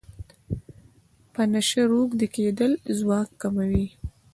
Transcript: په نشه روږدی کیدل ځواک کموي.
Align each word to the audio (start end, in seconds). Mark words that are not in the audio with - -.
په 1.33 1.41
نشه 1.51 1.81
روږدی 1.91 2.27
کیدل 2.35 2.71
ځواک 2.97 3.29
کموي. 3.41 3.87